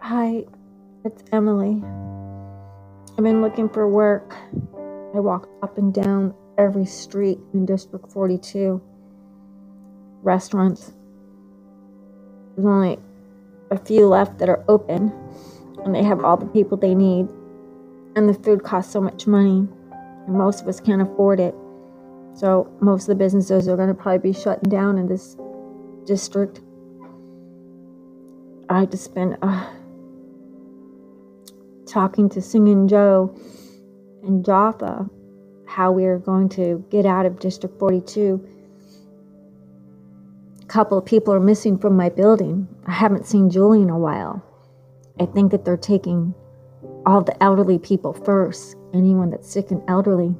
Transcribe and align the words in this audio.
Hi, 0.00 0.44
it's 1.04 1.22
Emily. 1.32 1.82
I've 3.18 3.24
been 3.24 3.42
looking 3.42 3.68
for 3.68 3.88
work. 3.88 4.34
I 5.14 5.20
walked 5.20 5.48
up 5.62 5.78
and 5.78 5.92
down 5.92 6.32
every 6.58 6.86
street 6.86 7.38
in 7.52 7.66
District 7.66 8.10
42. 8.12 8.80
Restaurants. 10.22 10.92
There's 12.54 12.66
only 12.66 12.98
a 13.70 13.78
few 13.78 14.06
left 14.06 14.38
that 14.38 14.48
are 14.48 14.64
open, 14.68 15.12
and 15.84 15.94
they 15.94 16.02
have 16.02 16.24
all 16.24 16.36
the 16.36 16.46
people 16.46 16.76
they 16.76 16.94
need. 16.94 17.28
And 18.14 18.28
the 18.28 18.34
food 18.34 18.62
costs 18.62 18.92
so 18.92 19.00
much 19.00 19.26
money, 19.26 19.68
and 20.26 20.28
most 20.28 20.62
of 20.62 20.68
us 20.68 20.80
can't 20.80 21.02
afford 21.02 21.40
it. 21.40 21.54
So, 22.36 22.70
most 22.80 23.04
of 23.04 23.08
the 23.08 23.14
businesses 23.14 23.66
are 23.66 23.76
going 23.76 23.88
to 23.88 23.94
probably 23.94 24.30
be 24.30 24.38
shutting 24.38 24.68
down 24.68 24.98
in 24.98 25.06
this 25.06 25.36
district. 26.04 26.60
I 28.68 28.84
just 28.84 29.14
been 29.14 29.38
uh, 29.40 29.72
talking 31.86 32.28
to 32.30 32.42
Singing 32.42 32.88
Joe 32.88 33.34
and 34.22 34.44
Jaffa 34.44 35.08
how 35.66 35.92
we 35.92 36.04
are 36.04 36.18
going 36.18 36.48
to 36.50 36.84
get 36.90 37.06
out 37.06 37.26
of 37.26 37.38
District 37.38 37.78
42. 37.78 38.46
A 40.62 40.66
couple 40.66 40.98
of 40.98 41.04
people 41.04 41.32
are 41.32 41.40
missing 41.40 41.78
from 41.78 41.96
my 41.96 42.08
building. 42.08 42.68
I 42.86 42.92
haven't 42.92 43.26
seen 43.26 43.50
Julie 43.50 43.82
in 43.82 43.90
a 43.90 43.98
while. 43.98 44.42
I 45.18 45.26
think 45.26 45.52
that 45.52 45.64
they're 45.64 45.76
taking 45.76 46.34
all 47.06 47.22
the 47.22 47.42
elderly 47.42 47.78
people 47.78 48.12
first, 48.12 48.76
anyone 48.92 49.30
that's 49.30 49.50
sick 49.50 49.70
and 49.70 49.82
elderly. 49.88 50.34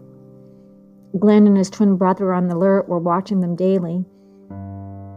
Glenn 1.18 1.46
and 1.46 1.56
his 1.56 1.70
twin 1.70 1.96
brother 1.96 2.32
on 2.32 2.48
the 2.48 2.54
alert. 2.54 2.88
We're 2.88 2.98
watching 2.98 3.40
them 3.40 3.56
daily. 3.56 4.04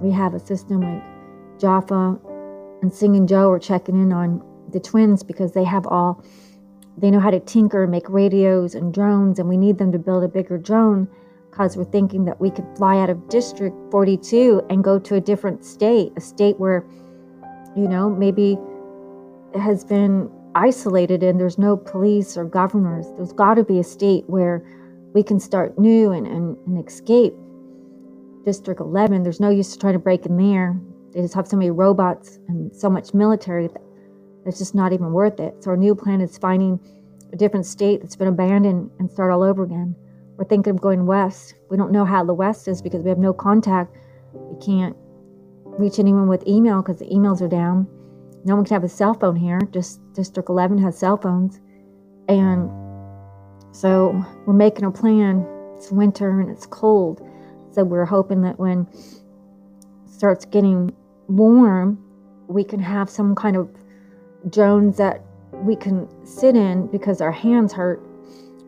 We 0.02 0.12
have 0.12 0.34
a 0.34 0.40
system 0.40 0.82
like 0.82 1.04
Jaffa 1.60 2.18
and 2.82 2.94
Singing 2.94 3.28
Joe 3.28 3.52
are 3.52 3.60
checking 3.60 4.02
in 4.02 4.14
on 4.14 4.42
the 4.72 4.80
twins 4.80 5.24
because 5.24 5.54
they 5.54 5.64
have 5.64 5.86
all 5.88 6.24
they 6.98 7.10
know 7.10 7.20
how 7.20 7.32
to 7.32 7.40
tinker 7.40 7.84
and 7.84 7.92
make 7.92 8.10
radios 8.10 8.76
and 8.76 8.94
drones 8.94 9.40
and 9.40 9.48
we 9.48 9.58
need 9.58 9.78
them 9.78 9.92
to 9.92 9.98
build 9.98 10.24
a 10.24 10.28
bigger 10.28 10.58
drone 10.58 11.08
because 11.50 11.78
we're 11.78 11.86
thinking 11.86 12.26
that 12.26 12.40
we 12.40 12.52
could 12.52 12.66
fly 12.78 12.98
out 13.00 13.10
of 13.10 13.30
district 13.30 13.76
42 13.92 14.62
and 14.70 14.84
go 14.84 15.00
to 15.00 15.16
a 15.16 15.22
different 15.22 15.64
state 15.64 16.12
a 16.18 16.22
state 16.22 16.60
where 16.60 16.86
you 17.76 17.88
know 17.88 18.10
maybe 18.10 18.58
has 19.56 19.84
been 19.84 20.30
isolated 20.56 21.24
and 21.24 21.40
there's 21.40 21.58
no 21.58 21.78
police 21.78 22.38
or 22.38 22.44
governors 22.44 23.08
there's 23.16 23.34
got 23.34 23.56
to 23.56 23.64
be 23.64 23.80
a 23.80 23.84
state 23.84 24.24
where 24.28 24.64
we 25.14 25.24
can 25.24 25.40
start 25.40 25.78
new 25.78 26.12
and, 26.12 26.28
and, 26.28 26.58
and 26.68 26.88
escape 26.88 27.34
district 28.46 28.80
11 28.80 29.24
there's 29.24 29.40
no 29.40 29.50
use 29.50 29.74
to 29.74 29.80
trying 29.80 29.94
to 29.94 30.00
break 30.00 30.26
in 30.26 30.38
there 30.38 30.80
they 31.14 31.22
just 31.22 31.34
have 31.34 31.48
so 31.48 31.58
many 31.58 31.72
robots 31.72 32.40
and 32.48 32.76
so 32.76 32.90
much 32.90 33.14
military 33.14 33.68
that 33.68 33.82
it's 34.46 34.60
just 34.60 34.76
not 34.76 34.94
even 34.94 35.12
worth 35.12 35.40
it. 35.40 35.64
So 35.64 35.72
our 35.72 35.78
new 35.78 35.96
plan 35.96 36.22
is 36.22 36.38
finding 36.38 36.80
a 37.34 37.36
different 37.36 37.66
state 37.66 38.02
that's 38.02 38.16
been 38.16 38.28
abandoned 38.28 38.92
and 39.00 39.12
start 39.12 39.32
all 39.32 39.44
over 39.44 39.64
again. 39.64 39.96
We're 40.38 40.46
thinking 40.46 40.72
of 40.72 40.82
going 40.82 41.06
west. 41.06 41.56
We 41.70 41.78
don't 41.78 41.92
know 41.92 42.06
how 42.06 42.24
the 42.24 42.34
west 42.34 42.68
is 42.68 42.82
because 42.82 43.04
we 43.04 43.10
have 43.10 43.18
no 43.18 43.34
contact. 43.34 43.96
We 44.34 44.64
can't 44.66 44.96
reach 45.66 46.00
anyone 46.00 46.28
with 46.28 46.48
email 46.48 46.82
because 46.82 47.00
the 47.00 47.06
emails 47.06 47.42
are 47.42 47.48
down. 47.48 47.88
No 48.46 48.56
one 48.56 48.66
can 48.66 48.76
have 48.76 48.84
a 48.84 48.90
cell 48.90 49.14
phone 49.14 49.36
here. 49.36 49.60
Just 49.72 50.00
District 50.14 50.50
11 50.50 50.78
has 50.80 50.98
cell 50.98 51.18
phones. 51.18 51.60
And 52.30 52.70
so 53.72 54.24
we're 54.46 54.54
making 54.54 54.86
a 54.86 54.92
plan. 54.92 55.46
It's 55.76 55.92
winter 55.92 56.40
and 56.40 56.50
it's 56.50 56.66
cold. 56.66 57.22
So 57.72 57.84
we're 57.84 58.06
hoping 58.06 58.42
that 58.42 58.60
when 58.60 58.88
it 58.92 60.12
starts 60.12 60.46
getting 60.46 60.94
warm, 61.28 62.04
we 62.48 62.64
can 62.64 62.80
have 62.80 63.10
some 63.10 63.36
kind 63.36 63.56
of 63.56 63.70
drones 64.50 64.98
that 64.98 65.24
we 65.54 65.76
can 65.76 66.08
sit 66.26 66.56
in 66.56 66.88
because 66.88 67.22
our 67.22 67.32
hands 67.32 67.74
hurt 67.74 68.02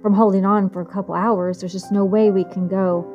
from 0.01 0.13
holding 0.13 0.45
on 0.45 0.69
for 0.69 0.81
a 0.81 0.85
couple 0.85 1.15
hours. 1.15 1.59
There's 1.59 1.71
just 1.71 1.91
no 1.91 2.05
way 2.05 2.31
we 2.31 2.43
can 2.43 2.67
go 2.67 3.07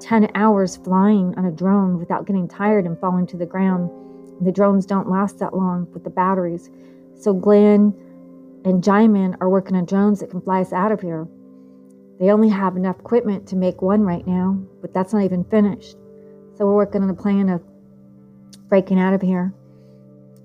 10 0.00 0.30
hours 0.34 0.76
flying 0.76 1.34
on 1.36 1.44
a 1.44 1.50
drone 1.50 1.98
without 1.98 2.26
getting 2.26 2.48
tired 2.48 2.86
and 2.86 2.98
falling 2.98 3.26
to 3.28 3.36
the 3.36 3.46
ground. 3.46 3.90
The 4.40 4.52
drones 4.52 4.86
don't 4.86 5.08
last 5.08 5.38
that 5.38 5.54
long 5.54 5.86
with 5.92 6.04
the 6.04 6.10
batteries. 6.10 6.70
So 7.14 7.34
Glenn 7.34 7.94
and 8.64 8.82
Jaimin 8.82 9.36
are 9.40 9.48
working 9.48 9.76
on 9.76 9.84
drones 9.84 10.20
that 10.20 10.30
can 10.30 10.40
fly 10.40 10.60
us 10.60 10.72
out 10.72 10.92
of 10.92 11.00
here. 11.00 11.26
They 12.20 12.30
only 12.30 12.50
have 12.50 12.76
enough 12.76 13.00
equipment 13.00 13.48
to 13.48 13.56
make 13.56 13.80
one 13.80 14.02
right 14.02 14.26
now, 14.26 14.62
but 14.82 14.92
that's 14.92 15.14
not 15.14 15.22
even 15.22 15.42
finished. 15.44 15.96
So 16.54 16.66
we're 16.66 16.76
working 16.76 17.02
on 17.02 17.08
a 17.08 17.14
plan 17.14 17.48
of 17.48 17.62
breaking 18.68 19.00
out 19.00 19.14
of 19.14 19.22
here. 19.22 19.54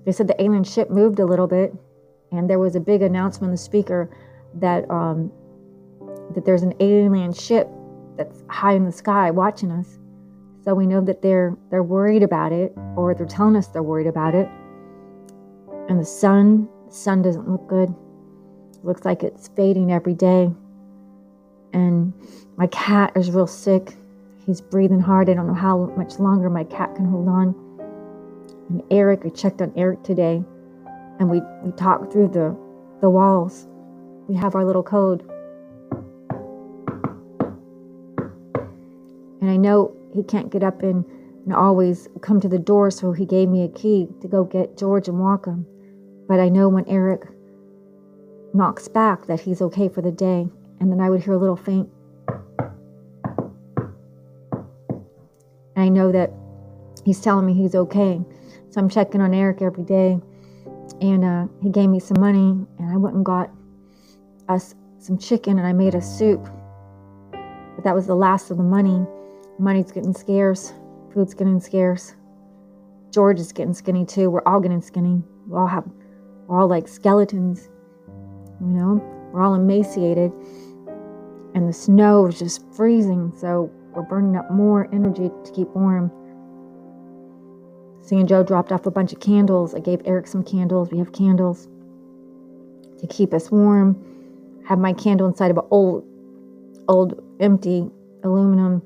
They 0.06 0.12
said 0.12 0.26
the 0.26 0.42
alien 0.42 0.64
ship 0.64 0.88
moved 0.88 1.18
a 1.20 1.26
little 1.26 1.46
bit, 1.46 1.74
and 2.32 2.48
there 2.48 2.58
was 2.58 2.76
a 2.76 2.80
big 2.80 3.02
announcement 3.02 3.52
the 3.52 3.58
speaker 3.58 4.08
that 4.54 4.90
um, 4.90 5.30
that 6.34 6.46
there's 6.46 6.62
an 6.62 6.72
alien 6.80 7.34
ship 7.34 7.68
that's 8.16 8.42
high 8.48 8.72
in 8.72 8.86
the 8.86 8.92
sky 8.92 9.30
watching 9.30 9.70
us. 9.70 9.98
So 10.64 10.74
we 10.74 10.86
know 10.86 11.02
that 11.02 11.20
they're 11.20 11.54
they're 11.70 11.82
worried 11.82 12.22
about 12.22 12.52
it, 12.52 12.72
or 12.96 13.14
they're 13.14 13.26
telling 13.26 13.54
us 13.54 13.66
they're 13.66 13.82
worried 13.82 14.06
about 14.06 14.34
it. 14.34 14.48
And 15.90 16.00
the 16.00 16.06
sun, 16.06 16.70
the 16.86 16.94
sun 16.94 17.20
doesn't 17.20 17.46
look 17.50 17.68
good. 17.68 17.94
Looks 18.82 19.04
like 19.04 19.22
it's 19.22 19.48
fading 19.48 19.92
every 19.92 20.14
day. 20.14 20.50
And 21.76 22.12
my 22.56 22.66
cat 22.68 23.12
is 23.14 23.30
real 23.30 23.46
sick. 23.46 23.94
He's 24.44 24.60
breathing 24.60 25.00
hard. 25.00 25.28
I 25.28 25.34
don't 25.34 25.46
know 25.46 25.54
how 25.54 25.92
much 25.96 26.18
longer 26.18 26.48
my 26.48 26.64
cat 26.64 26.94
can 26.96 27.04
hold 27.06 27.28
on 27.28 27.54
and 28.68 28.82
Eric. 28.90 29.22
I 29.24 29.28
checked 29.30 29.62
on 29.62 29.72
Eric 29.76 30.02
today, 30.02 30.42
and 31.18 31.30
we 31.30 31.40
we 31.62 31.72
talked 31.72 32.12
through 32.12 32.28
the 32.28 32.56
the 33.00 33.10
walls. 33.10 33.66
We 34.28 34.34
have 34.36 34.54
our 34.54 34.64
little 34.64 34.82
code, 34.82 35.22
and 39.40 39.50
I 39.50 39.56
know 39.56 39.94
he 40.14 40.22
can't 40.22 40.50
get 40.50 40.62
up 40.62 40.82
and, 40.82 41.04
and 41.44 41.54
always 41.54 42.08
come 42.22 42.40
to 42.40 42.48
the 42.48 42.58
door, 42.58 42.90
so 42.90 43.12
he 43.12 43.24
gave 43.24 43.48
me 43.48 43.62
a 43.62 43.68
key 43.68 44.08
to 44.20 44.28
go 44.28 44.44
get 44.44 44.76
George 44.76 45.08
and 45.08 45.20
walk 45.20 45.46
him. 45.46 45.66
But 46.28 46.40
I 46.40 46.48
know 46.48 46.68
when 46.68 46.88
Eric 46.88 47.28
knocks 48.52 48.88
back 48.88 49.26
that 49.26 49.40
he's 49.40 49.62
okay 49.62 49.88
for 49.88 50.02
the 50.02 50.10
day, 50.10 50.48
and 50.80 50.90
then 50.90 51.00
I 51.00 51.10
would 51.10 51.22
hear 51.22 51.34
a 51.34 51.38
little 51.38 51.56
faint. 51.56 51.88
And 55.74 55.84
I 55.84 55.88
know 55.88 56.12
that 56.12 56.32
he's 57.04 57.20
telling 57.20 57.46
me 57.46 57.54
he's 57.54 57.74
okay. 57.74 58.20
So 58.70 58.80
I'm 58.80 58.88
checking 58.88 59.20
on 59.20 59.34
Eric 59.34 59.62
every 59.62 59.84
day. 59.84 60.18
And 61.00 61.24
uh, 61.24 61.46
he 61.62 61.68
gave 61.68 61.90
me 61.90 62.00
some 62.00 62.20
money, 62.20 62.66
and 62.78 62.90
I 62.90 62.96
went 62.96 63.16
and 63.16 63.24
got 63.24 63.50
us 64.48 64.74
some 64.98 65.18
chicken 65.18 65.58
and 65.58 65.66
I 65.66 65.72
made 65.72 65.94
a 65.94 66.02
soup. 66.02 66.48
But 67.30 67.84
that 67.84 67.94
was 67.94 68.06
the 68.06 68.14
last 68.14 68.50
of 68.50 68.56
the 68.56 68.62
money. 68.62 69.06
Money's 69.58 69.92
getting 69.92 70.12
scarce, 70.12 70.72
food's 71.12 71.34
getting 71.34 71.60
scarce. 71.60 72.14
George 73.12 73.40
is 73.40 73.52
getting 73.52 73.72
skinny 73.72 74.04
too. 74.04 74.30
We're 74.30 74.42
all 74.46 74.60
getting 74.60 74.82
skinny. 74.82 75.22
We 75.48 75.56
all 75.56 75.66
have, 75.66 75.84
we're 76.46 76.60
all 76.60 76.68
like 76.68 76.88
skeletons. 76.88 77.68
You 78.60 78.66
know, 78.66 79.30
we're 79.32 79.42
all 79.42 79.54
emaciated. 79.54 80.32
And 81.56 81.66
the 81.66 81.72
snow 81.72 82.26
is 82.26 82.38
just 82.38 82.62
freezing, 82.74 83.32
so 83.34 83.70
we're 83.94 84.02
burning 84.02 84.36
up 84.36 84.50
more 84.50 84.90
energy 84.92 85.30
to 85.42 85.52
keep 85.52 85.68
warm. 85.68 86.12
Singing 88.02 88.26
Joe 88.26 88.42
dropped 88.42 88.72
off 88.72 88.84
a 88.84 88.90
bunch 88.90 89.14
of 89.14 89.20
candles. 89.20 89.74
I 89.74 89.80
gave 89.80 90.02
Eric 90.04 90.26
some 90.26 90.44
candles. 90.44 90.90
We 90.92 90.98
have 90.98 91.12
candles 91.12 91.66
to 92.98 93.06
keep 93.08 93.32
us 93.32 93.50
warm. 93.50 93.96
Have 94.66 94.78
my 94.78 94.92
candle 94.92 95.26
inside 95.28 95.50
of 95.50 95.56
an 95.56 95.64
old, 95.70 96.04
old 96.88 97.24
empty 97.40 97.88
aluminum 98.22 98.82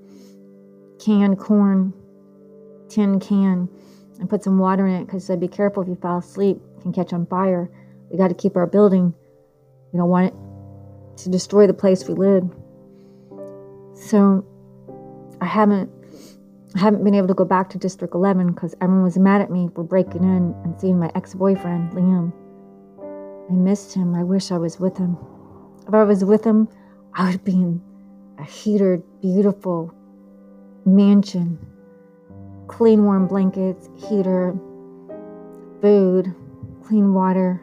can 1.01 1.35
corn 1.35 1.93
tin 2.89 3.19
can 3.19 3.69
and 4.21 4.31
put 4.31 4.45
some 4.45 4.59
water 4.59 4.87
in 4.87 4.95
it 4.95 5.07
because 5.07 5.25
I 5.25 5.27
said 5.27 5.41
be 5.41 5.49
careful 5.49 5.83
if 5.83 5.89
you 5.89 5.97
fall 5.97 6.19
asleep, 6.19 6.61
it 6.77 6.83
can 6.83 6.93
catch 6.93 7.13
on 7.13 7.27
fire. 7.27 7.69
We 8.11 8.17
got 8.17 8.29
to 8.29 8.35
keep 8.35 8.57
our 8.57 8.67
building. 8.67 9.13
We 9.93 9.99
don't 9.99 10.09
want 10.09 10.27
it 10.29 11.23
to 11.25 11.31
destroy 11.31 11.67
the 11.67 11.75
place 11.75 12.07
we 12.07 12.15
live. 12.15 12.49
So 14.01 14.47
I 15.43 15.47
haven't 15.47 15.91
I 16.75 16.79
haven't 16.79 17.05
been 17.05 17.15
able 17.15 17.29
to 17.29 17.35
go 17.35 17.45
back 17.45 17.69
to 17.71 17.79
District 17.79 18.15
11 18.15 18.53
because 18.53 18.75
everyone 18.81 19.05
was 19.05 19.19
mad 19.19 19.43
at 19.43 19.51
me 19.51 19.69
for 19.75 19.85
breaking 19.85 20.23
in 20.23 20.55
and 20.65 20.81
seeing 20.81 20.99
my 20.99 21.11
ex 21.15 21.35
boyfriend, 21.35 21.93
Liam. 21.93 22.33
I 23.51 23.53
missed 23.53 23.93
him. 23.93 24.15
I 24.15 24.23
wish 24.23 24.53
I 24.53 24.57
was 24.57 24.81
with 24.81 24.97
him. 24.97 25.19
If 25.87 25.93
I 25.93 26.05
was 26.05 26.25
with 26.25 26.45
him, 26.45 26.69
I 27.15 27.31
would 27.31 27.45
be 27.45 27.53
in 27.53 27.83
a 28.39 28.45
heated, 28.45 29.03
beautiful 29.21 29.93
mansion. 30.87 31.59
Clean, 32.69 33.05
warm 33.05 33.27
blankets, 33.27 33.91
heater, 34.09 34.55
food, 35.83 36.35
clean 36.85 37.13
water. 37.13 37.61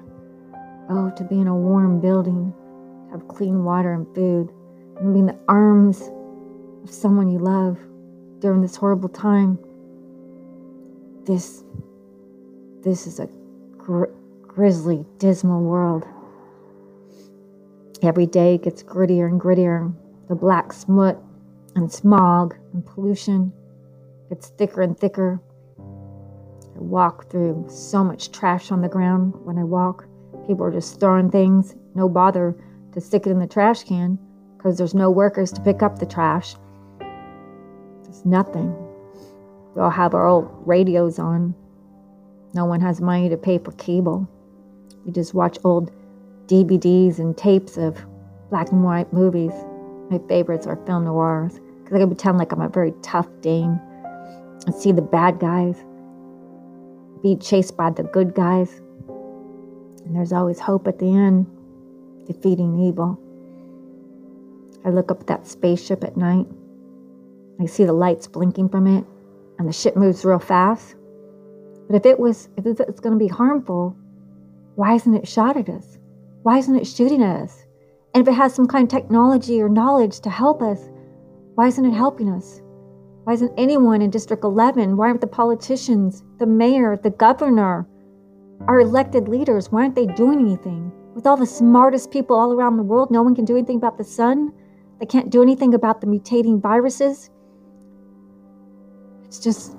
Oh, 0.90 1.12
to 1.16 1.24
be 1.24 1.40
in 1.40 1.48
a 1.48 1.56
warm 1.56 2.00
building, 2.00 2.54
have 3.12 3.28
clean 3.28 3.64
water 3.64 3.94
and 3.94 4.06
food, 4.14 4.52
and 5.00 5.14
be 5.14 5.22
in 5.22 5.26
the 5.26 5.40
arms 5.48 6.12
of 6.88 6.94
someone 6.94 7.30
you 7.30 7.40
love 7.40 7.78
during 8.40 8.62
this 8.62 8.78
horrible 8.78 9.10
time. 9.10 9.60
This, 11.26 11.66
this 12.82 13.06
is 13.06 13.20
a 13.20 13.28
gr- 13.78 14.14
grisly, 14.44 15.06
dismal 15.18 15.64
world. 15.64 16.06
Every 18.02 18.26
day 18.26 18.58
gets 18.58 18.84
grittier 18.84 19.28
and 19.28 19.42
grittier. 19.42 19.94
The 20.30 20.36
black 20.36 20.72
smut 20.72 21.22
and 21.76 21.92
smog 21.92 22.56
and 22.72 22.86
pollution 22.86 23.52
gets 24.30 24.48
thicker 24.50 24.82
and 24.82 24.98
thicker. 24.98 25.42
I 25.80 26.80
walk 26.80 27.30
through 27.30 27.66
so 27.70 28.02
much 28.02 28.32
trash 28.32 28.72
on 28.72 28.82
the 28.82 28.88
ground 28.88 29.34
when 29.44 29.58
I 29.58 29.64
walk. 29.66 30.06
People 30.48 30.66
are 30.66 30.72
just 30.72 31.02
throwing 31.02 31.32
things, 31.32 31.76
no 31.96 32.08
bother 32.08 32.56
to 32.94 33.02
stick 33.02 33.28
it 33.28 33.32
in 33.32 33.40
the 33.40 33.48
trash 33.48 33.84
can 33.84 34.18
because 34.56 34.78
there's 34.78 34.94
no 34.94 35.12
workers 35.12 35.52
to 35.52 35.62
pick 35.62 35.84
up 35.84 36.00
the 36.00 36.06
trash. 36.06 36.56
There's 38.18 38.26
nothing. 38.26 38.76
We 39.76 39.82
all 39.82 39.92
have 39.92 40.16
our 40.16 40.26
old 40.26 40.50
radios 40.66 41.20
on. 41.20 41.54
No 42.56 42.66
one 42.66 42.82
has 42.82 43.00
money 43.00 43.30
to 43.30 43.38
pay 43.38 43.60
for 43.60 43.74
cable. 43.74 44.28
We 45.06 45.12
just 45.12 45.36
watch 45.36 45.60
old 45.64 45.92
DVDs 46.48 47.20
and 47.20 47.38
tapes 47.38 47.78
of 47.78 48.04
black 48.50 48.72
and 48.72 48.84
white 48.84 49.14
movies. 49.14 49.52
My 50.10 50.20
favorites 50.28 50.66
are 50.66 50.78
film 50.88 51.06
noirs 51.06 51.60
because 51.84 51.96
I 51.96 52.00
can 52.00 52.08
pretend 52.08 52.40
like 52.40 52.52
I'm 52.52 52.62
a 52.62 52.70
very 52.70 52.92
tough 53.04 53.28
dame 53.42 53.80
and 54.66 54.74
see 54.74 54.92
the 54.92 55.02
bad 55.04 55.40
guys 55.40 55.76
be 57.22 57.36
chased 57.36 57.78
by 57.78 57.92
the 57.92 58.04
good 58.04 58.34
guys. 58.34 58.82
And 60.06 60.16
there's 60.16 60.34
always 60.34 60.60
hope 60.60 60.88
at 60.88 60.98
the 60.98 61.06
end, 61.06 61.46
defeating 62.26 62.80
evil. 62.80 63.20
I 64.84 64.90
look 64.90 65.12
up 65.12 65.22
at 65.22 65.28
that 65.28 65.46
spaceship 65.46 66.04
at 66.04 66.18
night. 66.18 66.48
I 67.60 67.66
see 67.66 67.86
the 67.86 67.94
lights 67.94 68.28
blinking 68.28 68.70
from 68.70 68.88
it, 68.88 69.06
and 69.58 69.68
the 69.68 69.74
ship 69.74 69.96
moves 69.96 70.24
real 70.24 70.40
fast. 70.40 70.96
But 71.88 71.96
if 71.96 72.06
it 72.06 72.20
was, 72.20 72.50
if 72.58 72.66
it's 72.66 73.00
going 73.00 73.18
to 73.18 73.24
be 73.24 73.28
harmful, 73.28 73.96
why 74.76 74.94
isn't 74.96 75.16
it 75.16 75.28
shot 75.28 75.58
at 75.58 75.70
us? 75.70 75.98
Why 76.44 76.58
isn't 76.58 76.76
it 76.76 76.86
shooting 76.86 77.24
at 77.24 77.42
us? 77.42 77.66
And 78.14 78.22
if 78.22 78.32
it 78.32 78.38
has 78.38 78.54
some 78.54 78.68
kind 78.68 78.84
of 78.84 78.90
technology 78.90 79.62
or 79.62 79.70
knowledge 79.70 80.20
to 80.22 80.30
help 80.30 80.62
us, 80.62 80.90
why 81.56 81.68
isn't 81.68 81.86
it 81.86 81.94
helping 81.94 82.30
us? 82.30 82.62
Why 83.24 83.34
isn't 83.34 83.54
anyone 83.58 84.02
in 84.02 84.10
District 84.10 84.44
11? 84.44 84.96
Why 84.96 85.08
aren't 85.08 85.22
the 85.22 85.28
politicians, 85.28 86.24
the 86.38 86.46
mayor, 86.46 86.96
the 86.96 87.10
governor, 87.10 87.88
our 88.68 88.80
elected 88.80 89.28
leaders, 89.28 89.72
why 89.72 89.82
aren't 89.82 89.96
they 89.96 90.06
doing 90.06 90.40
anything? 90.40 90.92
With 91.14 91.28
all 91.28 91.38
the 91.38 91.46
smartest 91.46 92.12
people 92.12 92.36
all 92.36 92.54
around 92.54 92.78
the 92.78 92.84
world, 92.84 93.12
no 93.12 93.24
one 93.24 93.36
can 93.36 93.46
do 93.46 93.56
anything 93.56 93.78
about 93.78 93.98
the 93.98 94.04
sun. 94.04 94.52
They 95.00 95.06
can't 95.06 95.30
do 95.30 95.42
anything 95.42 95.74
about 95.74 96.02
the 96.02 96.08
mutating 96.08 96.62
viruses. 96.62 97.30
It's 99.28 99.40
just, 99.40 99.76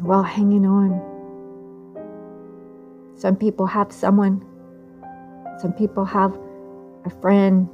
we're 0.00 0.22
hanging 0.22 0.66
on. 0.66 1.08
Some 3.16 3.36
people 3.36 3.66
have 3.66 3.92
someone 3.92 4.46
some 5.60 5.74
people 5.74 6.06
have 6.06 6.38
a 7.04 7.10
friend. 7.20 7.68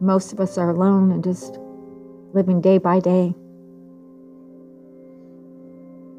Most 0.00 0.34
of 0.34 0.40
us 0.40 0.58
are 0.58 0.68
alone 0.68 1.10
and 1.10 1.24
just 1.24 1.58
living 2.34 2.60
day 2.60 2.76
by 2.76 3.00
day. 3.00 3.34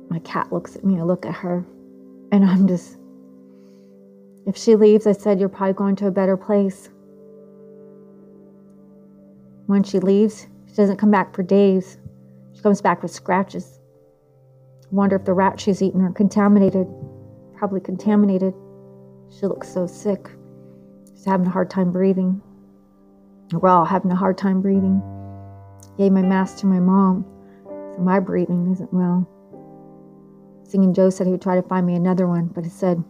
My 0.09 0.18
cat 0.19 0.51
looks 0.51 0.75
at 0.75 0.83
me, 0.83 1.00
I 1.00 1.03
look 1.03 1.27
at 1.27 1.35
her, 1.35 1.63
and 2.31 2.44
I'm 2.44 2.68
just. 2.68 2.97
If 4.47 4.57
she 4.57 4.75
leaves, 4.75 5.06
I 5.06 5.12
said, 5.12 5.39
You're 5.39 5.50
probably 5.50 5.74
going 5.74 5.95
to 5.97 6.07
a 6.07 6.12
better 6.12 6.35
place. 6.35 6.89
When 9.68 9.83
she 9.83 10.00
leaves, 10.00 10.47
she 10.68 10.75
doesn't 10.75 10.97
come 10.97 11.12
back 11.12 11.35
for 11.35 11.44
days. 11.44 12.00
Comes 12.63 12.81
back 12.81 13.04
with 13.04 13.12
scratches. 13.12 13.81
Wonder 14.89 15.18
if 15.18 15.25
the 15.25 15.33
rats 15.33 15.62
she's 15.62 15.81
eaten 15.81 16.01
are 16.01 16.13
contaminated. 16.13 16.88
Probably 17.57 17.81
contaminated. 17.81 18.54
She 19.30 19.48
looks 19.48 19.68
so 19.68 19.86
sick. 19.86 20.30
She's 21.13 21.25
having 21.25 21.48
a 21.48 21.50
hard 21.50 21.69
time 21.69 21.92
breathing. 21.92 22.42
We're 23.51 23.68
all 23.68 23.83
having 23.83 24.12
a 24.12 24.15
hard 24.15 24.38
time 24.38 24.62
breathing. 24.62 25.01
Gave 25.98 26.13
my 26.13 26.21
mask 26.21 26.60
to 26.60 26.65
my 26.65 26.80
mom, 26.80 27.25
so 27.65 27.98
my 28.00 28.21
breathing 28.21 28.71
isn't 28.71 28.94
well. 28.94 29.27
Singing 30.63 30.94
Joe 30.94 31.09
said 31.09 31.27
he 31.27 31.31
would 31.31 31.42
try 31.42 31.56
to 31.56 31.68
find 31.68 31.86
me 31.86 31.95
another 31.95 32.27
one, 32.27 32.48
but 32.48 32.63
he 32.63 32.69
said 32.69 33.04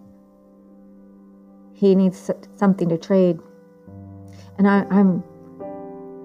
he 1.74 1.94
needs 1.94 2.32
something 2.56 2.90
to 2.90 2.98
trade. 2.98 3.40
And 4.58 4.68
I, 4.68 4.86
I'm, 4.90 5.24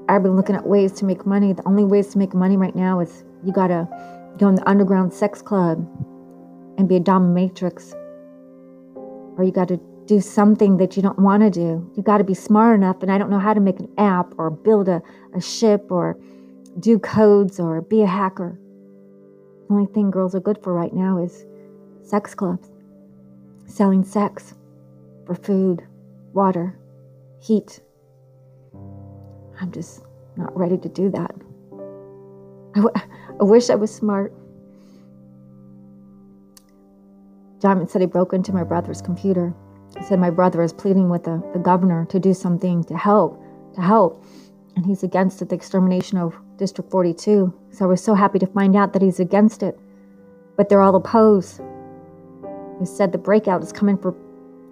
I've 0.09 0.23
been 0.23 0.37
looking 0.37 0.57
at 0.57 0.67
ways 0.67 0.93
to 0.93 1.05
make 1.05 1.27
money. 1.27 1.53
The 1.53 1.67
only 1.67 1.85
ways 1.85 2.09
to 2.09 2.19
make 2.19 2.35
money 2.35 2.57
right 2.57 2.75
now 2.75 3.01
is 3.01 3.25
you 3.45 3.53
gotta 3.53 3.87
go 4.39 4.49
in 4.49 4.55
the 4.55 4.69
underground 4.69 5.13
sex 5.13 5.43
club 5.43 5.79
and 6.79 6.89
be 6.89 6.97
a 6.97 7.01
dominatrix 7.01 7.95
or 9.39 9.45
you 9.45 9.53
got 9.53 9.69
to 9.69 9.81
do 10.07 10.21
something 10.21 10.79
that 10.79 10.97
you 10.97 11.03
don't 11.03 11.19
want 11.19 11.43
to 11.43 11.51
do. 11.51 11.89
You 11.95 12.03
got 12.03 12.19
to 12.19 12.25
be 12.25 12.35
smart 12.35 12.75
enough, 12.75 13.03
and 13.03 13.13
I 13.13 13.19
don't 13.19 13.31
know 13.31 13.39
how 13.39 13.55
to 13.55 13.61
make 13.61 13.79
an 13.79 13.89
app 13.97 14.35
or 14.37 14.51
build 14.51 14.89
a, 14.89 15.01
a 15.35 15.41
ship 15.41 15.91
or 15.91 16.19
do 16.81 16.99
codes 16.99 17.61
or 17.61 17.81
be 17.83 18.03
a 18.03 18.07
hacker. 18.07 18.59
The 19.69 19.75
only 19.75 19.93
thing 19.93 20.11
girls 20.11 20.35
are 20.35 20.41
good 20.41 20.59
for 20.63 20.75
right 20.75 20.93
now 20.93 21.19
is 21.19 21.47
sex 22.03 22.35
clubs, 22.35 22.69
selling 23.67 24.03
sex 24.03 24.55
for 25.27 25.35
food, 25.35 25.85
water, 26.33 26.77
heat. 27.41 27.81
I'm 29.61 29.73
just 29.73 30.03
not 30.37 30.57
ready 30.57 30.79
to 30.79 30.89
do 30.89 31.11
that. 31.11 31.35
I, 32.75 32.81
w- 32.81 32.95
I 33.41 33.45
wish 33.45 33.71
I 33.71 33.75
was 33.75 33.95
smart. 33.95 34.33
Diamond 37.61 37.91
said 37.91 38.01
he 38.01 38.07
broke 38.07 38.33
into 38.33 38.53
my 38.53 38.63
brother's 38.63 39.03
computer. 39.03 39.53
He 39.97 40.05
said 40.05 40.21
my 40.21 40.31
brother 40.31 40.63
is 40.63 40.73
pleading 40.73 41.09
with 41.09 41.25
the, 41.25 41.43
the 41.53 41.59
governor 41.59 42.05
to 42.07 42.21
do 42.21 42.35
something 42.35 42.85
to 42.85 42.97
help, 42.97 43.43
to 43.75 43.81
help. 43.81 44.25
And 44.77 44.87
he's 44.87 45.03
against 45.03 45.47
the 45.47 45.55
extermination 45.55 46.19
of 46.19 46.37
District 46.57 46.89
42. 46.91 47.53
So 47.73 47.85
I 47.85 47.89
was 47.89 48.03
so 48.03 48.15
happy 48.15 48.39
to 48.39 48.47
find 48.47 48.77
out 48.77 48.93
that 48.93 49.03
he's 49.03 49.19
against 49.19 49.63
it. 49.63 49.79
But 50.57 50.69
they're 50.69 50.83
all 50.83 50.95
opposed. 50.95 51.61
He 52.79 52.87
said 52.87 53.11
the 53.11 53.19
breakout 53.19 53.63
is 53.63 53.73
coming 53.73 53.99
for 53.99 54.15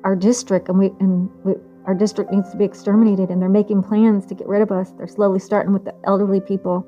our 0.05 0.15
district, 0.15 0.69
and 0.69 0.79
we 0.79 0.93
and 1.00 1.29
we, 1.44 1.55
our 1.87 1.94
district 1.94 2.31
needs 2.33 2.50
to 2.50 2.56
be 2.56 2.65
exterminated. 2.65 3.31
And 3.31 3.41
they're 3.41 3.49
making 3.49 3.83
plans 3.83 4.27
to 4.27 4.35
get 4.35 4.47
rid 4.47 4.62
of 4.62 4.71
us. 4.71 4.91
They're 4.93 5.06
slowly 5.06 5.38
starting 5.38 5.73
with 5.73 5.85
the 5.85 5.94
elderly 6.05 6.41
people, 6.41 6.87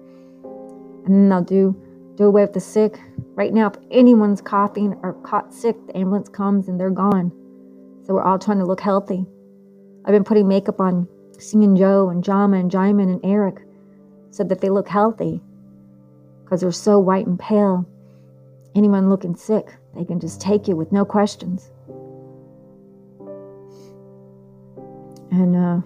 and 1.06 1.14
then 1.14 1.28
they'll 1.28 1.42
do 1.42 1.76
do 2.16 2.24
away 2.24 2.42
with 2.42 2.52
the 2.52 2.60
sick. 2.60 3.00
Right 3.34 3.54
now, 3.54 3.68
if 3.68 3.76
anyone's 3.92 4.40
coughing 4.40 4.98
or 5.02 5.12
caught 5.22 5.54
sick, 5.54 5.76
the 5.86 5.96
ambulance 5.96 6.28
comes 6.28 6.68
and 6.68 6.78
they're 6.78 6.90
gone. 6.90 7.30
So 8.04 8.14
we're 8.14 8.24
all 8.24 8.40
trying 8.40 8.58
to 8.58 8.66
look 8.66 8.80
healthy. 8.80 9.24
I've 10.04 10.12
been 10.12 10.24
putting 10.24 10.48
makeup 10.48 10.80
on 10.80 11.06
Singing 11.38 11.76
Joe 11.76 12.08
and 12.08 12.24
Jama 12.24 12.56
and 12.56 12.70
Jaimin 12.70 13.12
and 13.12 13.20
Eric 13.22 13.62
so 14.30 14.42
that 14.44 14.60
they 14.60 14.68
look 14.68 14.88
healthy 14.88 15.40
because 16.42 16.60
they're 16.60 16.72
so 16.72 16.98
white 16.98 17.26
and 17.26 17.38
pale. 17.38 17.86
Anyone 18.74 19.08
looking 19.08 19.36
sick, 19.36 19.76
they 19.94 20.04
can 20.04 20.18
just 20.18 20.40
take 20.40 20.66
you 20.66 20.74
with 20.74 20.90
no 20.90 21.04
questions. 21.04 21.70
And 25.30 25.56
uh, 25.56 25.80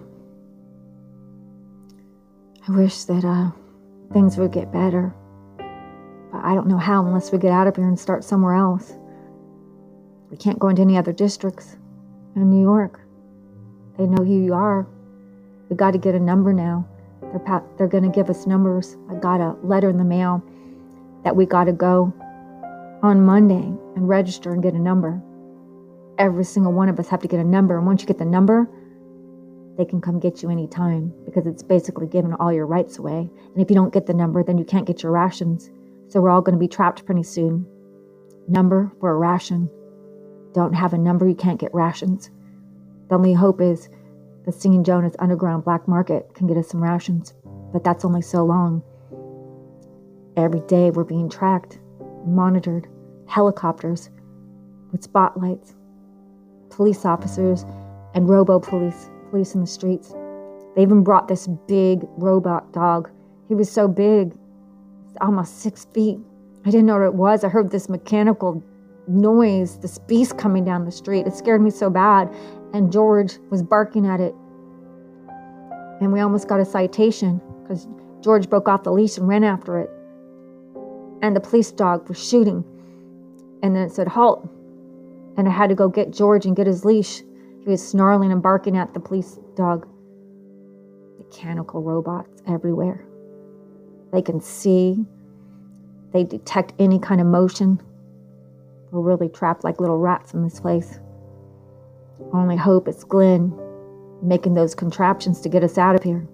I 2.67 2.71
wish 2.71 3.03
that 3.05 3.25
uh, 3.25 3.51
things 4.13 4.37
would 4.37 4.51
get 4.51 4.71
better. 4.71 5.13
But 5.57 6.43
I 6.43 6.55
don't 6.55 6.67
know 6.67 6.77
how 6.77 7.05
unless 7.05 7.31
we 7.31 7.37
get 7.37 7.51
out 7.51 7.67
of 7.67 7.75
here 7.75 7.87
and 7.87 7.99
start 7.99 8.23
somewhere 8.23 8.55
else. 8.55 8.93
We 10.31 10.37
can't 10.37 10.57
go 10.59 10.69
into 10.69 10.81
any 10.81 10.97
other 10.97 11.11
districts 11.11 11.77
in 12.35 12.49
New 12.49 12.61
York. 12.61 12.99
They 13.97 14.05
know 14.05 14.23
who 14.23 14.43
you 14.43 14.53
are. 14.53 14.87
We 15.69 15.75
got 15.75 15.91
to 15.91 15.97
get 15.97 16.15
a 16.15 16.19
number 16.19 16.53
now. 16.53 16.87
They're, 17.21 17.39
pa- 17.39 17.63
they're 17.77 17.87
going 17.87 18.03
to 18.03 18.09
give 18.09 18.29
us 18.29 18.47
numbers. 18.47 18.97
I 19.09 19.15
got 19.15 19.41
a 19.41 19.55
letter 19.63 19.89
in 19.89 19.97
the 19.97 20.03
mail 20.03 20.43
that 21.23 21.35
we 21.35 21.45
got 21.45 21.65
to 21.65 21.71
go 21.71 22.13
on 23.03 23.25
Monday 23.25 23.73
and 23.95 24.09
register 24.09 24.53
and 24.53 24.63
get 24.63 24.73
a 24.73 24.79
number. 24.79 25.21
Every 26.17 26.43
single 26.43 26.71
one 26.71 26.89
of 26.89 26.99
us 26.99 27.07
have 27.09 27.21
to 27.21 27.27
get 27.27 27.39
a 27.39 27.43
number. 27.43 27.77
And 27.77 27.85
once 27.85 28.01
you 28.01 28.07
get 28.07 28.17
the 28.17 28.25
number, 28.25 28.67
they 29.77 29.85
can 29.85 30.01
come 30.01 30.19
get 30.19 30.43
you 30.43 30.49
anytime 30.49 31.13
because 31.25 31.47
it's 31.47 31.63
basically 31.63 32.07
giving 32.07 32.33
all 32.33 32.53
your 32.53 32.67
rights 32.67 32.99
away. 32.99 33.29
And 33.53 33.61
if 33.61 33.69
you 33.69 33.75
don't 33.75 33.93
get 33.93 34.05
the 34.05 34.13
number, 34.13 34.43
then 34.43 34.57
you 34.57 34.65
can't 34.65 34.85
get 34.85 35.01
your 35.01 35.11
rations. 35.11 35.71
So 36.09 36.21
we're 36.21 36.29
all 36.29 36.41
going 36.41 36.53
to 36.53 36.59
be 36.59 36.67
trapped 36.67 37.05
pretty 37.05 37.23
soon. 37.23 37.65
Number 38.47 38.91
for 38.99 39.11
a 39.11 39.15
ration. 39.15 39.69
Don't 40.53 40.73
have 40.73 40.93
a 40.93 40.97
number, 40.97 41.27
you 41.27 41.35
can't 41.35 41.59
get 41.59 41.73
rations. 41.73 42.29
The 43.09 43.15
only 43.15 43.33
hope 43.33 43.61
is 43.61 43.89
the 44.45 44.51
Singing 44.51 44.83
Jonas 44.83 45.15
underground 45.19 45.63
black 45.63 45.87
market 45.87 46.33
can 46.35 46.47
get 46.47 46.57
us 46.57 46.69
some 46.69 46.83
rations, 46.83 47.33
but 47.71 47.83
that's 47.83 48.05
only 48.05 48.21
so 48.21 48.43
long. 48.43 48.83
Every 50.37 50.59
day 50.61 50.91
we're 50.91 51.03
being 51.03 51.29
tracked, 51.29 51.79
monitored, 52.25 52.87
helicopters 53.27 54.09
with 54.91 55.03
spotlights, 55.03 55.75
police 56.69 57.05
officers, 57.05 57.65
and 58.13 58.29
robo 58.29 58.59
police, 58.59 59.09
police 59.33 59.55
in 59.55 59.61
the 59.61 59.67
streets. 59.67 60.13
They 60.75 60.83
even 60.83 61.03
brought 61.03 61.27
this 61.27 61.47
big 61.67 62.05
robot 62.17 62.71
dog. 62.71 63.09
He 63.47 63.55
was 63.55 63.69
so 63.69 63.87
big, 63.87 64.35
almost 65.21 65.59
six 65.61 65.85
feet. 65.85 66.19
I 66.65 66.69
didn't 66.69 66.85
know 66.85 66.99
what 66.99 67.05
it 67.05 67.15
was. 67.15 67.43
I 67.43 67.49
heard 67.49 67.71
this 67.71 67.89
mechanical 67.89 68.63
noise, 69.07 69.79
this 69.79 69.97
beast 69.97 70.37
coming 70.37 70.63
down 70.63 70.85
the 70.85 70.91
street. 70.91 71.25
It 71.25 71.33
scared 71.33 71.63
me 71.63 71.71
so 71.71 71.89
bad. 71.89 72.31
And 72.73 72.91
George 72.91 73.39
was 73.49 73.63
barking 73.63 74.05
at 74.05 74.19
it. 74.19 74.35
And 75.99 76.13
we 76.13 76.19
almost 76.19 76.47
got 76.47 76.59
a 76.59 76.65
citation 76.65 77.41
because 77.63 77.87
George 78.21 78.47
broke 78.47 78.67
off 78.67 78.83
the 78.83 78.91
leash 78.91 79.17
and 79.17 79.27
ran 79.27 79.43
after 79.43 79.79
it. 79.79 79.89
And 81.23 81.35
the 81.35 81.41
police 81.41 81.71
dog 81.71 82.07
was 82.07 82.23
shooting. 82.23 82.63
And 83.63 83.75
then 83.75 83.81
it 83.81 83.93
said, 83.93 84.07
halt. 84.07 84.47
And 85.37 85.47
I 85.47 85.51
had 85.51 85.69
to 85.69 85.75
go 85.75 85.89
get 85.89 86.11
George 86.11 86.45
and 86.45 86.55
get 86.55 86.67
his 86.67 86.85
leash. 86.85 87.23
He 87.63 87.69
was 87.69 87.87
snarling 87.87 88.31
and 88.31 88.41
barking 88.41 88.75
at 88.75 88.93
the 88.93 88.99
police 88.99 89.39
dog. 89.55 89.87
Mechanical 91.17 91.81
robots 91.81 92.41
everywhere. 92.45 93.05
They 94.11 94.21
can 94.21 94.41
see, 94.41 95.05
they 96.11 96.23
detect 96.23 96.73
any 96.77 96.99
kind 96.99 97.21
of 97.21 97.27
motion. 97.27 97.81
We're 98.91 99.01
really 99.01 99.29
trapped 99.29 99.63
like 99.63 99.79
little 99.79 99.97
rats 99.97 100.33
in 100.33 100.43
this 100.43 100.59
place. 100.59 100.99
Only 102.33 102.57
hope 102.57 102.87
is 102.87 103.03
Glenn 103.03 103.57
making 104.21 104.53
those 104.53 104.75
contraptions 104.75 105.41
to 105.41 105.49
get 105.49 105.63
us 105.63 105.77
out 105.77 105.95
of 105.95 106.03
here. 106.03 106.27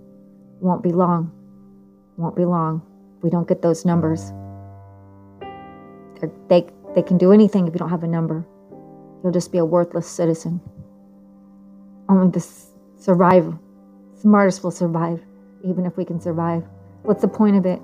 Won't 0.59 0.83
be 0.83 0.91
long. 0.91 1.31
Won't 2.17 2.35
be 2.35 2.45
long. 2.45 2.81
We 3.21 3.29
don't 3.29 3.47
get 3.47 3.61
those 3.61 3.85
numbers. 3.85 4.31
They're, 6.19 6.31
they 6.49 6.67
they 6.95 7.03
can 7.03 7.17
do 7.17 7.31
anything 7.31 7.67
if 7.67 7.73
you 7.73 7.79
don't 7.79 7.89
have 7.89 8.03
a 8.03 8.07
number. 8.07 8.45
You'll 9.23 9.31
just 9.31 9.51
be 9.51 9.59
a 9.59 9.65
worthless 9.65 10.07
citizen. 10.07 10.59
Only 12.09 12.31
the 12.31 12.43
survive, 12.97 13.53
smartest 14.19 14.63
will 14.63 14.71
survive, 14.71 15.21
even 15.63 15.85
if 15.85 15.95
we 15.95 16.03
can 16.03 16.19
survive. 16.19 16.63
What's 17.03 17.21
the 17.21 17.27
point 17.27 17.55
of 17.55 17.67
it 17.67 17.79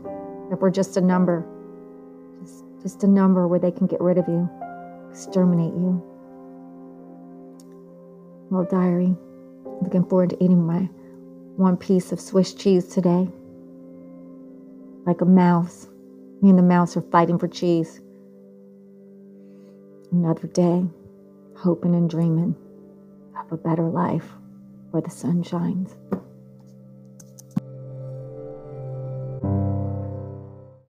if 0.51 0.59
we're 0.59 0.71
just 0.71 0.97
a 0.97 1.01
number? 1.01 1.45
Just, 2.41 2.63
just 2.81 3.03
a 3.03 3.07
number 3.07 3.47
where 3.47 3.59
they 3.59 3.69
can 3.69 3.85
get 3.85 4.01
rid 4.01 4.17
of 4.17 4.27
you, 4.27 4.49
exterminate 5.11 5.73
you. 5.75 6.01
Well, 8.49 8.63
diary, 8.63 9.15
looking 9.83 10.05
forward 10.05 10.31
to 10.31 10.43
eating 10.43 10.65
my 10.65 10.89
one 11.57 11.77
piece 11.77 12.11
of 12.11 12.19
Swiss 12.19 12.55
cheese 12.55 12.87
today. 12.87 13.29
Like 15.05 15.21
a 15.21 15.25
mouse. 15.25 15.87
Me 16.41 16.49
and 16.49 16.57
the 16.57 16.63
mouse 16.63 16.97
are 16.97 17.01
fighting 17.01 17.37
for 17.37 17.47
cheese. 17.47 18.01
Another 20.11 20.47
day, 20.47 20.83
hoping 21.55 21.93
and 21.93 22.09
dreaming 22.09 22.55
a 23.51 23.57
better 23.57 23.89
life 23.89 24.31
where 24.91 25.01
the 25.01 25.09
sun 25.09 25.43
shines. 25.43 25.95